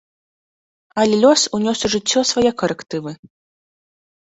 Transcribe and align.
Але 1.01 1.15
лёс 1.25 1.41
унёс 1.59 1.79
у 1.91 1.93
жыццё 1.97 2.19
свае 2.33 2.51
карэктывы. 2.65 3.11